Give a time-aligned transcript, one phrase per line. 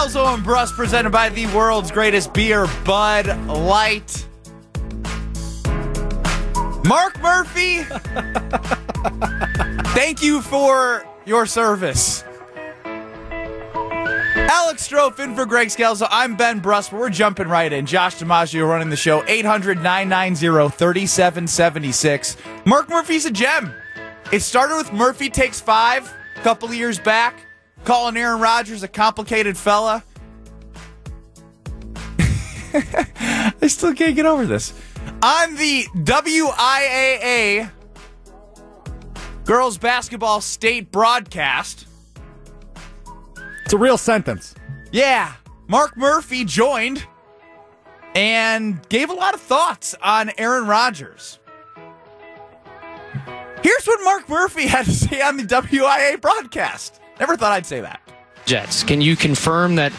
[0.00, 4.26] Scalzo and Brust presented by the world's greatest beer, Bud Light.
[6.86, 7.82] Mark Murphy,
[9.92, 12.24] thank you for your service.
[12.86, 16.08] Alex Strofe in for Greg Scalzo.
[16.10, 17.84] I'm Ben Brust, but we're jumping right in.
[17.84, 19.22] Josh DiMaggio running the show.
[19.26, 22.38] 800 990 3776.
[22.64, 23.74] Mark Murphy's a gem.
[24.32, 27.44] It started with Murphy Takes Five a couple years back,
[27.84, 30.04] calling Aaron Rodgers a complicated fella.
[32.72, 34.72] I still can't get over this.
[35.22, 37.70] On the WIAA
[39.44, 41.86] girls basketball state broadcast,
[43.64, 44.54] It's a real sentence.
[44.92, 45.34] yeah,
[45.68, 47.04] Mark Murphy joined
[48.14, 51.38] and gave a lot of thoughts on Aaron Rodgers.
[53.62, 56.99] Here's what Mark Murphy had to say on the WIAA broadcast.
[57.20, 58.00] Never thought I'd say that.
[58.46, 58.82] Jets.
[58.82, 59.92] Can you confirm that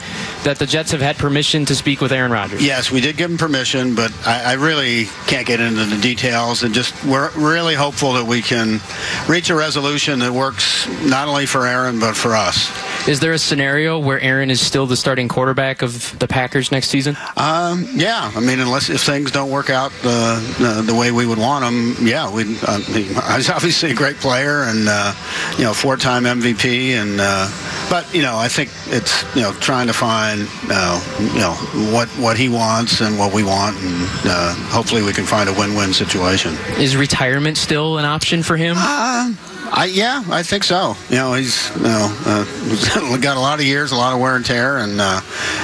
[0.44, 2.62] that the Jets have had permission to speak with Aaron Rodgers?
[2.62, 6.64] Yes, we did give him permission, but I, I really can't get into the details.
[6.64, 8.82] And just we're really hopeful that we can
[9.30, 12.70] reach a resolution that works not only for Aaron but for us.
[13.08, 16.90] Is there a scenario where Aaron is still the starting quarterback of the Packers next
[16.90, 17.18] season?
[17.36, 21.26] Um, yeah, I mean, unless if things don't work out the the, the way we
[21.26, 22.58] would want them, yeah, we.
[22.62, 22.80] Uh,
[23.36, 25.14] he's obviously a great player and uh,
[25.58, 27.48] you know four-time MVP, and uh,
[27.92, 31.52] but you know I think it's you know trying to find uh, you know
[31.92, 35.54] what what he wants and what we want, and uh, hopefully we can find a
[35.54, 36.56] win-win situation.
[36.80, 38.78] Is retirement still an option for him?
[38.80, 39.34] Uh,
[39.74, 40.96] I, yeah, I think so.
[41.10, 44.38] You know, he's you know uh, got a lot of years, a lot of wear
[44.38, 45.20] and tear, and uh,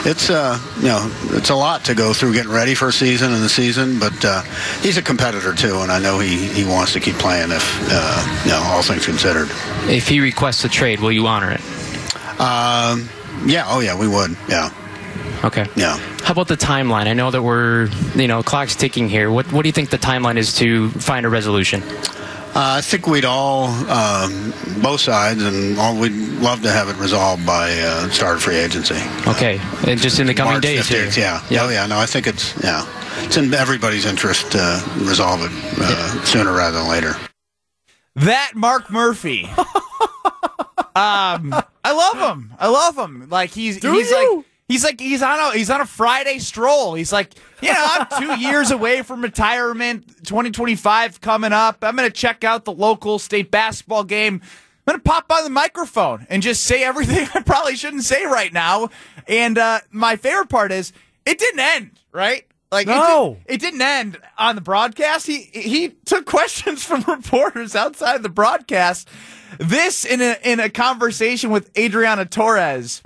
[0.05, 3.31] it's uh, you know it's a lot to go through getting ready for a season
[3.33, 3.99] and the season.
[3.99, 4.41] But uh,
[4.81, 8.41] he's a competitor too, and I know he, he wants to keep playing if uh,
[8.43, 9.47] you know all things considered.
[9.89, 11.61] If he requests a trade, will you honor it?
[12.39, 13.09] Um,
[13.45, 14.35] yeah, oh yeah, we would.
[14.49, 14.69] Yeah,
[15.43, 15.65] Okay.
[15.75, 15.97] yeah.
[16.23, 17.07] How about the timeline?
[17.07, 19.31] I know that we're, you know, clock's ticking here.
[19.31, 21.81] What What do you think the timeline is to find a resolution?
[22.55, 24.51] Uh, I think we'd all, um,
[24.81, 28.55] both sides, and all we'd love to have it resolved by uh, start of free
[28.55, 28.95] agency.
[29.27, 31.05] Okay, and just in the coming March days here.
[31.15, 31.43] yeah.
[31.51, 31.63] Yeah.
[31.65, 31.85] Oh, yeah.
[31.85, 32.83] No, I think it's yeah,
[33.23, 37.15] it's in everybody's interest to resolve it uh, sooner rather than later.
[38.15, 39.47] That Mark Murphy.
[40.97, 41.53] um,
[41.83, 42.53] I love him.
[42.59, 43.27] I love him.
[43.29, 44.37] Like he's Do he's you?
[44.37, 46.93] like he's like he's on a he's on a Friday stroll.
[46.95, 50.07] He's like, you know, I'm two years away from retirement.
[50.25, 51.77] 2025 coming up.
[51.81, 54.41] I'm gonna check out the local state basketball game.
[54.87, 58.51] I'm gonna pop on the microphone and just say everything I probably shouldn't say right
[58.53, 58.89] now.
[59.27, 60.93] And uh, my favorite part is
[61.25, 62.45] it didn't end right.
[62.71, 63.37] Like it No.
[63.47, 65.25] did- it didn't end on the broadcast.
[65.27, 69.07] He he took questions from reporters outside the broadcast.
[69.59, 73.01] This in a in a conversation with Adriana Torres.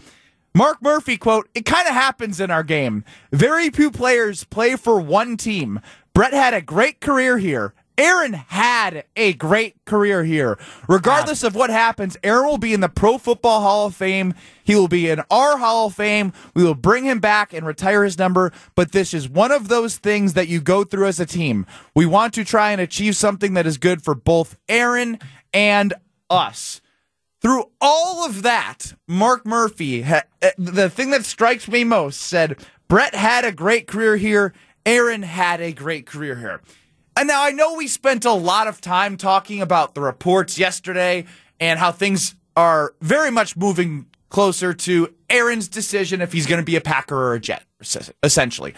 [0.53, 3.05] Mark Murphy quote, "It kind of happens in our game.
[3.31, 5.79] Very few players play for one team.
[6.13, 7.73] Brett had a great career here.
[7.97, 10.57] Aaron had a great career here.
[10.87, 14.33] Regardless of what happens, Aaron will be in the Pro Football Hall of Fame.
[14.63, 16.33] He will be in our Hall of Fame.
[16.53, 18.51] We will bring him back and retire his number.
[18.75, 21.65] But this is one of those things that you go through as a team.
[21.95, 25.19] We want to try and achieve something that is good for both Aaron
[25.53, 25.93] and
[26.29, 26.81] us.
[27.41, 30.21] Through all of that, Mark Murphy, uh,
[30.57, 32.57] the thing that strikes me most, said
[32.87, 34.53] Brett had a great career here.
[34.85, 36.61] Aaron had a great career here.
[37.17, 41.25] And now I know we spent a lot of time talking about the reports yesterday
[41.59, 46.65] and how things are very much moving closer to Aaron's decision if he's going to
[46.65, 47.63] be a Packer or a Jet,
[48.23, 48.73] essentially.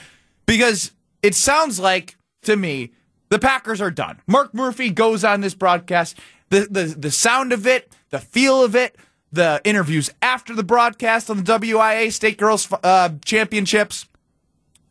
[0.46, 0.92] Because
[1.22, 2.92] it sounds like, to me,
[3.30, 4.20] the Packers are done.
[4.28, 6.18] Mark Murphy goes on this broadcast.
[6.50, 8.96] The, the, the sound of it, the feel of it,
[9.32, 14.08] the interviews after the broadcast on the WIAA State Girls uh, Championships.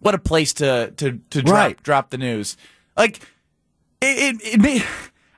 [0.00, 1.82] What a place to to to drop Right.
[1.84, 2.56] drop the news.
[2.96, 3.18] Like
[4.00, 4.82] it, it, it may,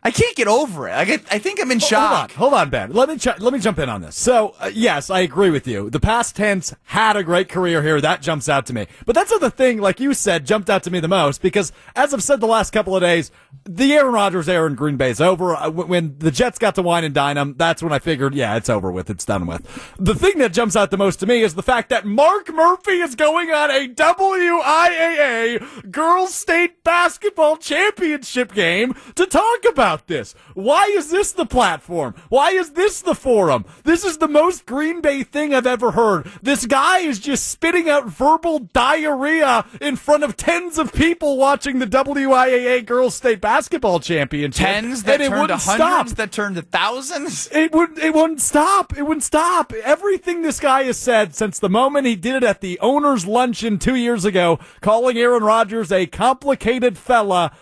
[0.06, 0.92] I can't get over it.
[0.92, 2.30] I, I think I'm in Hold shock.
[2.32, 2.92] on, hold on, Ben.
[2.92, 4.14] Let me ch- let me jump in on this.
[4.16, 5.88] So, uh, yes, I agree with you.
[5.88, 7.98] The past tense had a great career here.
[8.02, 8.86] That jumps out to me.
[9.06, 12.12] But that's the thing, like you said, jumped out to me the most because, as
[12.12, 13.30] I've said the last couple of days,
[13.64, 15.56] the Aaron Rodgers era in Green Bay is over.
[15.56, 18.56] Uh, When the Jets got to wine and dine them, that's when I figured, yeah,
[18.56, 19.08] it's over with.
[19.08, 19.62] It's done with.
[19.98, 23.00] The thing that jumps out the most to me is the fact that Mark Murphy
[23.00, 30.34] is going on a WIAA Girls State Basketball Championship game to talk about about this?
[30.54, 32.14] Why is this the platform?
[32.28, 33.64] Why is this the forum?
[33.84, 36.26] This is the most Green Bay thing I've ever heard.
[36.42, 41.78] This guy is just spitting out verbal diarrhea in front of tens of people watching
[41.78, 44.66] the WIAA Girls State Basketball Championship.
[44.66, 45.78] Tens that and it turned to wouldn't stop.
[45.78, 47.48] hundreds that turned to thousands.
[47.52, 48.96] It would it wouldn't stop.
[48.96, 49.72] It wouldn't stop.
[49.72, 53.78] Everything this guy has said since the moment he did it at the owners' luncheon
[53.78, 57.52] two years ago, calling Aaron Rodgers a complicated fella.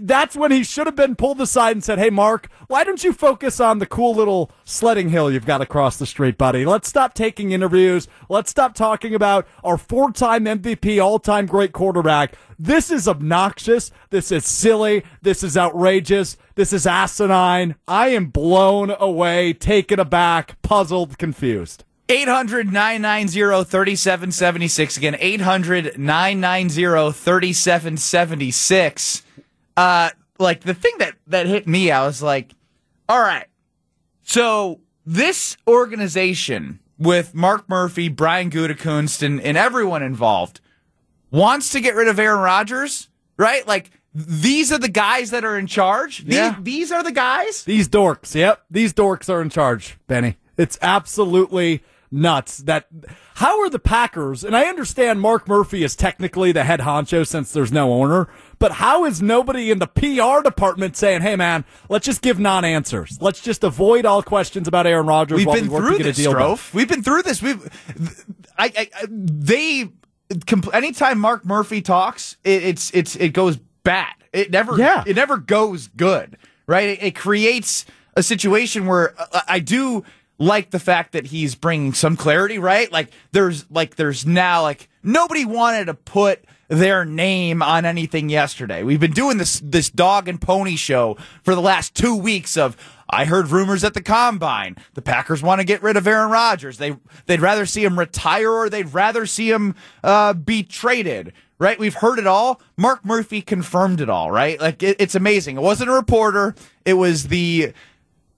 [0.00, 3.12] That's when he should have been pulled aside and said, Hey, Mark, why don't you
[3.12, 6.64] focus on the cool little sledding hill you've got across the street, buddy?
[6.64, 8.08] Let's stop taking interviews.
[8.30, 12.34] Let's stop talking about our four time MVP, all time great quarterback.
[12.58, 13.90] This is obnoxious.
[14.10, 15.04] This is silly.
[15.20, 16.38] This is outrageous.
[16.54, 17.74] This is asinine.
[17.86, 21.84] I am blown away, taken aback, puzzled, confused.
[22.08, 24.96] 800 990 3776.
[24.96, 29.22] Again, 800 990 3776.
[29.76, 32.52] Uh, like the thing that, that hit me, I was like,
[33.08, 33.46] all right.
[34.22, 40.60] So this organization with Mark Murphy, Brian Gutekunst, and, and everyone involved
[41.30, 43.66] wants to get rid of Aaron Rodgers, right?
[43.66, 46.18] Like these are the guys that are in charge.
[46.24, 46.56] These, Yeah.
[46.60, 47.64] these are the guys.
[47.64, 50.36] These dorks, yep, these dorks are in charge, Benny.
[50.56, 51.82] It's absolutely
[52.12, 52.86] nuts that
[53.36, 57.50] how are the Packers, and I understand Mark Murphy is technically the head honcho since
[57.52, 58.28] there's no owner,
[58.58, 62.64] but how is nobody in the PR department saying, hey man, let's just give non
[62.64, 63.18] answers.
[63.20, 66.18] Let's just avoid all questions about Aaron Rodgers We've been we through this.
[66.18, 66.72] Strofe.
[66.74, 67.40] We've been through this.
[67.42, 67.60] We've,
[68.58, 69.88] I, I, I they,
[70.30, 74.12] compl- anytime Mark Murphy talks, it, it's, it's, it goes bad.
[74.32, 75.02] It never, Yeah.
[75.06, 76.36] it never goes good,
[76.66, 76.90] right?
[76.90, 80.04] It, it creates a situation where uh, I do
[80.42, 82.90] like the fact that he's bringing some clarity, right?
[82.90, 88.82] Like there's, like there's now like nobody wanted to put their name on anything yesterday.
[88.82, 92.76] We've been doing this this dog and pony show for the last 2 weeks of
[93.08, 94.76] I heard rumors at the combine.
[94.94, 96.78] The Packers want to get rid of Aaron Rodgers.
[96.78, 96.96] They
[97.26, 101.34] they'd rather see him retire or they'd rather see him uh, be traded.
[101.58, 101.78] Right?
[101.78, 102.60] We've heard it all.
[102.76, 104.32] Mark Murphy confirmed it all.
[104.32, 104.58] Right?
[104.58, 105.58] Like it, it's amazing.
[105.58, 106.54] It wasn't a reporter.
[106.84, 107.74] It was the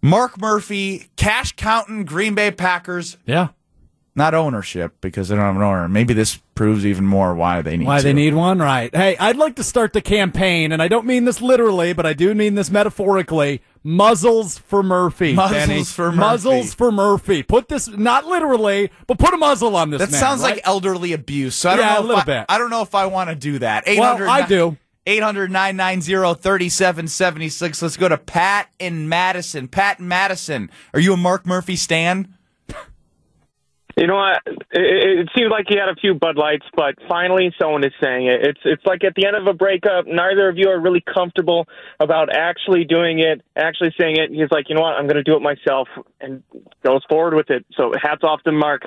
[0.05, 3.17] Mark Murphy cash counting Green Bay Packers.
[3.25, 3.49] Yeah.
[4.15, 5.89] Not ownership because they don't have an owner.
[5.89, 8.03] Maybe this proves even more why they need Why to.
[8.05, 8.95] they need one, right?
[8.95, 12.13] Hey, I'd like to start the campaign, and I don't mean this literally, but I
[12.13, 13.63] do mean this metaphorically.
[13.83, 15.33] Muzzles for Murphy.
[15.35, 15.85] Muzzles Benny.
[15.85, 16.19] for Murphy.
[16.19, 17.43] Muzzles for Murphy.
[17.43, 20.01] Put this not literally, but put a muzzle on this.
[20.01, 20.55] That man, sounds right?
[20.57, 21.55] like elderly abuse.
[21.55, 22.47] So I don't Yeah, know a little I, bit.
[22.51, 23.85] I don't know if I want to do that.
[23.87, 24.77] Well, 800 I do.
[25.07, 27.83] 800 990 3776.
[27.83, 29.69] Let's go to Pat in Madison.
[29.69, 30.71] Pat in Madison.
[30.93, 32.35] Are you a Mark Murphy stan?
[33.97, 34.43] You know what?
[34.47, 38.27] It, it seemed like he had a few Bud Lights, but finally someone is saying
[38.27, 38.41] it.
[38.43, 41.67] It's it's like at the end of a breakup, neither of you are really comfortable
[42.01, 44.31] about actually doing it, actually saying it.
[44.31, 44.95] He's like, you know what?
[44.95, 45.89] I'm going to do it myself,
[46.21, 46.43] and
[46.85, 47.65] goes forward with it.
[47.77, 48.83] So hats off to Mark.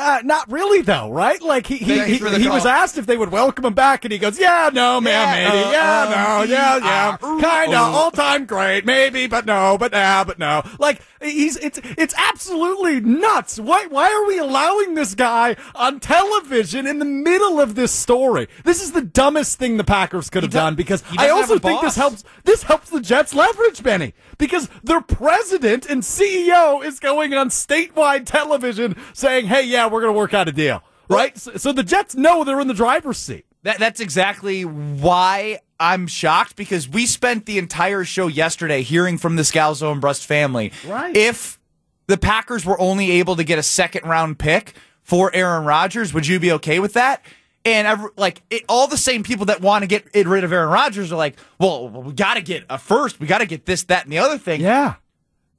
[0.00, 1.42] Uh, not really though, right?
[1.42, 4.18] Like he he, he, he was asked if they would welcome him back, and he
[4.18, 7.88] goes, "Yeah, no, man, Yeah, maybe, uh, yeah, um, no, yeah, yeah, uh, kind uh,
[7.88, 12.14] of, all time great, maybe, but no, but yeah, but no." Like he's it's it's
[12.16, 13.58] absolutely nuts.
[13.58, 18.46] Why why are we allowing this guy on television in the middle of this story?
[18.62, 21.96] This is the dumbest thing the Packers could have done because I also think this
[21.96, 27.48] helps this helps the Jets leverage Benny because their president and CEO is going on
[27.48, 31.36] statewide television saying, "Hey, yeah, we're going to work out a deal." Right?
[31.38, 33.46] So, so the Jets know they're in the driver's seat.
[33.62, 39.36] That, that's exactly why I'm shocked because we spent the entire show yesterday hearing from
[39.36, 40.72] the Scalzo and Brust family.
[40.86, 41.16] Right.
[41.16, 41.58] If
[42.06, 46.26] the Packers were only able to get a second round pick for Aaron Rodgers, would
[46.26, 47.24] you be okay with that?
[47.64, 50.70] And every, like it, all the same people that want to get rid of Aaron
[50.70, 53.82] Rodgers are like, well, we got to get a first, we got to get this,
[53.84, 54.60] that, and the other thing.
[54.60, 54.94] Yeah.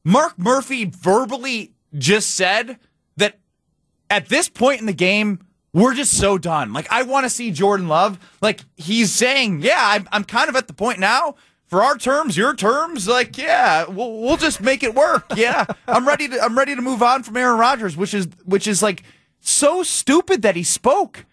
[0.03, 2.79] Mark Murphy verbally just said
[4.10, 5.39] at this point in the game,
[5.74, 6.74] we're just so done.
[6.74, 8.18] Like, I want to see Jordan Love.
[8.42, 11.36] Like, he's saying, yeah, I'm, I'm kind of at the point now.
[11.68, 15.25] For our terms, your terms, like yeah, we'll, we'll just make it work.
[15.36, 18.66] Yeah, I'm ready to I'm ready to move on from Aaron Rodgers, which is which
[18.66, 19.04] is like
[19.39, 21.28] so stupid that he spoke.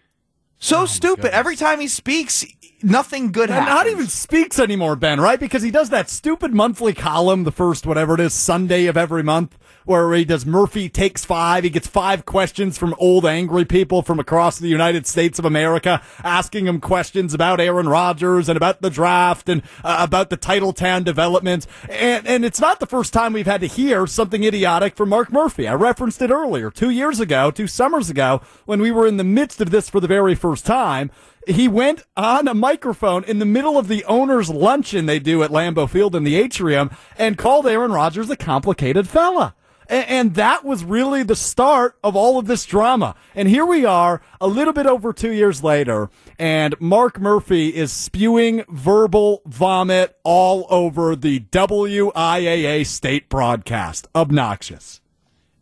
[0.59, 1.33] So oh stupid.
[1.33, 2.45] Every time he speaks,
[2.83, 3.75] nothing good And happens.
[3.75, 5.39] not even speaks anymore, Ben, right?
[5.39, 9.23] Because he does that stupid monthly column, the first, whatever it is, Sunday of every
[9.23, 11.63] month, where he does Murphy takes five.
[11.63, 16.01] He gets five questions from old angry people from across the United States of America,
[16.23, 21.05] asking him questions about Aaron Rodgers and about the draft and uh, about the Titletown
[21.05, 21.65] development.
[21.89, 25.31] And, and it's not the first time we've had to hear something idiotic from Mark
[25.31, 25.69] Murphy.
[25.69, 29.23] I referenced it earlier, two years ago, two summers ago, when we were in the
[29.23, 31.11] midst of this for the very first time
[31.47, 35.49] he went on a microphone in the middle of the owner's luncheon they do at
[35.49, 39.55] Lambeau Field in the atrium and called Aaron Rodgers a complicated fella.
[39.89, 43.15] And, that was really the start of all of this drama.
[43.33, 47.91] And here we are, a little bit over two years later, and Mark Murphy is
[47.91, 54.07] spewing verbal vomit all over the WIAA state broadcast.
[54.13, 55.01] Obnoxious.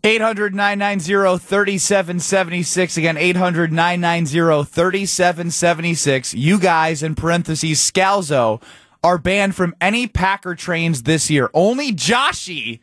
[0.04, 2.98] 800 990 3776.
[2.98, 6.34] Again, 800 990 3776.
[6.36, 8.62] You guys, in parentheses, Scalzo,
[9.04, 11.50] are banned from any Packer trains this year.
[11.54, 12.80] Only Joshy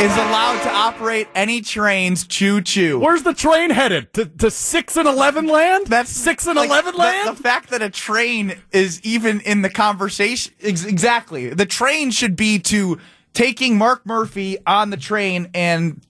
[0.00, 2.98] is allowed to operate any trains choo choo.
[2.98, 4.12] Where's the train headed?
[4.14, 5.86] To, to 6 and 11 land?
[5.86, 7.28] That's 6 and like, 11 land?
[7.28, 10.54] The, the, fact that a train is even in the conversation.
[10.60, 11.50] Ex- exactly.
[11.50, 12.98] The train should be to
[13.32, 16.00] taking Mark Murphy on the train and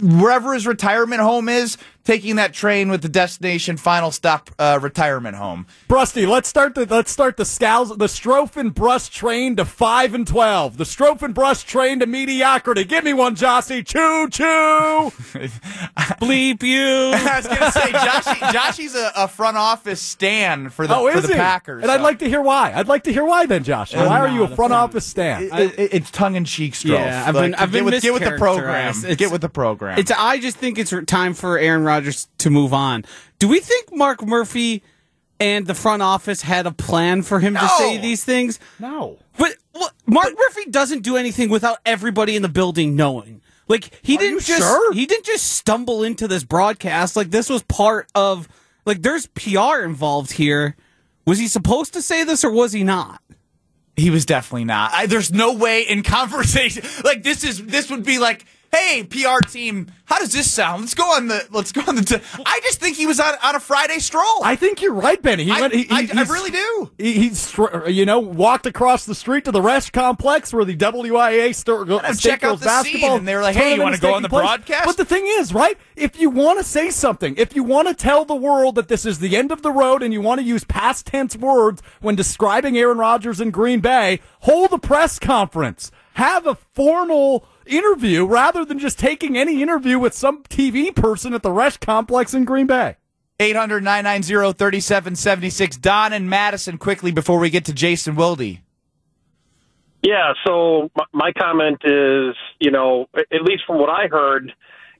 [0.00, 1.76] wherever his retirement home is,
[2.10, 5.64] taking that train with the destination final stop uh, retirement home.
[5.88, 10.12] Brusty, let's start the let's start the scals the Strofe and Brust train to five
[10.12, 10.76] and twelve.
[10.76, 12.82] The Strofe and Brust train to mediocrity.
[12.82, 13.86] Give me one, Joshy.
[13.86, 15.12] Choo choo.
[16.20, 17.12] Bleep you.
[17.14, 18.38] I was gonna say Joshy.
[18.54, 21.34] Joshy's a, a, front office stand for the oh, for the he?
[21.34, 21.84] Packers.
[21.84, 21.94] And so.
[21.94, 22.72] I'd like to hear why.
[22.74, 23.94] I'd like to hear why then, Josh.
[23.94, 25.44] Why are you a front office stand?
[25.44, 26.90] It, it, it's tongue in cheek, Strofe.
[26.90, 28.94] Yeah, I've been, I've been get with, get with the program.
[28.96, 29.96] It's, get with the program.
[29.96, 31.99] It's I just think it's time for Aaron Rodgers
[32.38, 33.04] to move on.
[33.38, 34.82] Do we think Mark Murphy
[35.38, 37.60] and the front office had a plan for him no.
[37.60, 38.58] to say these things?
[38.78, 39.18] No.
[39.38, 43.40] But well, Mark but, Murphy doesn't do anything without everybody in the building knowing.
[43.68, 44.92] Like he didn't just sure?
[44.92, 47.14] he didn't just stumble into this broadcast.
[47.14, 48.48] Like this was part of
[48.84, 50.76] like there's PR involved here.
[51.24, 53.22] Was he supposed to say this or was he not?
[53.94, 54.92] He was definitely not.
[54.92, 59.38] I, there's no way in conversation like this is this would be like hey, PR
[59.46, 60.82] team, how does this sound?
[60.82, 61.46] Let's go on the.
[61.50, 62.02] Let's go on the.
[62.02, 62.16] T-.
[62.44, 64.42] I just think he was on, on a Friday stroll.
[64.42, 65.44] I think you're right, Benny.
[65.44, 65.74] He I, went.
[65.74, 66.90] He, I, I really do.
[66.98, 67.56] He, he's
[67.88, 71.98] you know walked across the street to the Resch complex where the WIAA store go,
[71.98, 73.10] uh, check out the basketball.
[73.10, 74.42] Scene, and they were like, "Hey, you want to go on the place?
[74.42, 75.78] broadcast?" But the thing is, right?
[75.96, 79.04] If you want to say something, if you want to tell the world that this
[79.04, 82.16] is the end of the road, and you want to use past tense words when
[82.16, 85.90] describing Aaron Rodgers in Green Bay, hold a press conference.
[86.14, 91.42] Have a formal interview rather than just taking any interview with some TV person at
[91.42, 92.96] the Resch complex in Green Bay.
[93.38, 95.76] 800 990 3776.
[95.78, 98.58] Don and Madison quickly before we get to Jason Wilde.
[100.02, 104.52] Yeah, so my comment is, you know, at least from what I heard,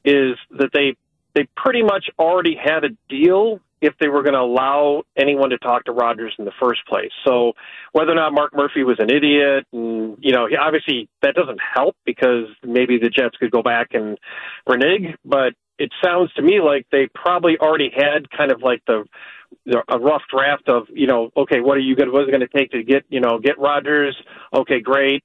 [0.04, 0.96] is that they
[1.34, 5.58] they pretty much already had a deal if they were going to allow anyone to
[5.58, 7.10] talk to Rodgers in the first place.
[7.26, 7.52] So
[7.92, 11.96] whether or not Mark Murphy was an idiot, and you know, obviously that doesn't help
[12.04, 14.18] because maybe the Jets could go back and
[14.66, 15.14] renege.
[15.24, 19.04] But it sounds to me like they probably already had kind of like the
[19.88, 22.12] a rough draft of you know, okay, what are you going?
[22.12, 24.16] What's it going to take to get you know get Rodgers?
[24.54, 25.24] Okay, great.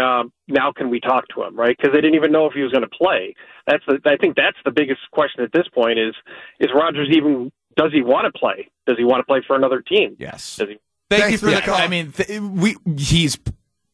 [0.00, 1.76] Um, now can we talk to him, right?
[1.76, 3.34] Because they didn't even know if he was going to play.
[3.66, 6.14] That's the, I think that's the biggest question at this point is
[6.60, 8.68] is Rodgers even does he want to play?
[8.86, 10.16] Does he want to play for another team?
[10.18, 10.56] Yes.
[10.56, 10.78] Does he?
[11.08, 11.74] Thank Thanks you for the call.
[11.74, 13.38] I mean, th- we he's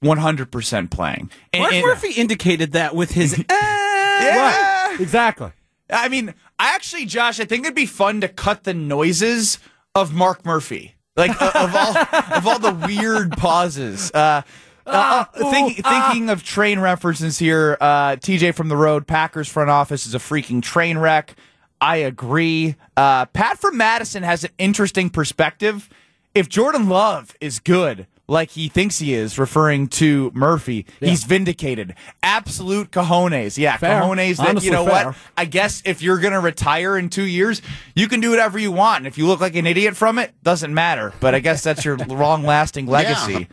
[0.05, 1.31] 100% playing.
[1.53, 3.45] And, Mark and, Murphy indicated that with his eh.
[3.49, 5.01] yeah, right.
[5.01, 5.53] exactly.
[5.91, 9.59] I mean, I actually, Josh, I think it'd be fun to cut the noises
[9.95, 11.97] of Mark Murphy, like uh, of all
[12.37, 14.11] of all the weird pauses.
[14.13, 14.43] Uh,
[14.87, 19.71] uh, uh, think, thinking of train references here, uh, TJ from the road, Packers front
[19.71, 21.37] office is a freaking train wreck.
[21.81, 22.77] I agree.
[22.97, 25.89] Uh, Pat from Madison has an interesting perspective.
[26.35, 31.11] If Jordan Love is good, like he thinks he is, referring to Murphy, yeah.
[31.11, 31.95] he's vindicated.
[32.23, 33.57] Absolute cojones.
[33.57, 34.01] Yeah, fair.
[34.03, 35.07] cojones that, Honestly, you know fair.
[35.07, 35.17] what?
[35.37, 37.63] I guess if you're going to retire in two years,
[37.95, 38.99] you can do whatever you want.
[38.99, 41.13] And if you look like an idiot from it, doesn't matter.
[41.21, 43.49] But I guess that's your long lasting legacy.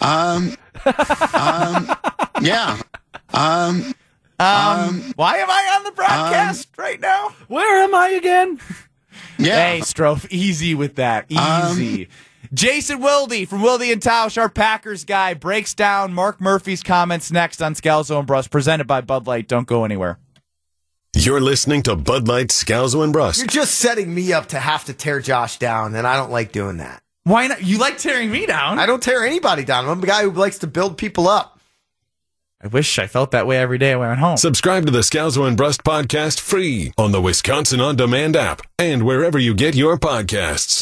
[0.00, 0.24] Yeah.
[0.34, 0.56] Um,
[1.34, 1.96] um,
[2.42, 2.80] yeah.
[3.32, 3.94] Um,
[4.40, 7.34] um, um, why am I on the broadcast um, right now?
[7.48, 8.60] Where am I again?
[9.38, 9.72] Yeah.
[9.72, 11.24] Hey, Strofe, easy with that.
[11.30, 12.04] Easy.
[12.04, 12.10] Um,
[12.52, 17.62] Jason Wilde from Wilde and Tausch, our Packers guy, breaks down Mark Murphy's comments next
[17.62, 19.48] on Scalzo and Brust, presented by Bud Light.
[19.48, 20.18] Don't go anywhere.
[21.14, 23.38] You're listening to Bud Light, Scalzo, and Brust.
[23.38, 26.52] You're just setting me up to have to tear Josh down, and I don't like
[26.52, 27.02] doing that.
[27.24, 27.62] Why not?
[27.62, 28.78] You like tearing me down?
[28.78, 29.88] I don't tear anybody down.
[29.88, 31.59] I'm a guy who likes to build people up.
[32.62, 34.36] I wish I felt that way every day when I went home.
[34.36, 39.02] Subscribe to the Scalzo and Brust podcast free on the Wisconsin On Demand app and
[39.02, 40.78] wherever you get your podcasts.